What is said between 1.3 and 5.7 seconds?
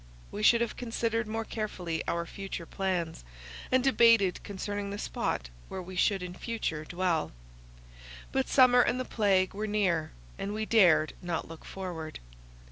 carefully our future plans, and debated concerning the spot